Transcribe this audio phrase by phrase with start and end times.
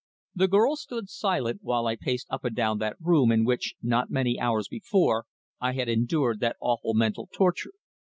[0.33, 4.09] The girl stood silent, while I paced up and down that room in which, not
[4.09, 5.25] many hours before,
[5.59, 7.73] I had endured that awful mental torture.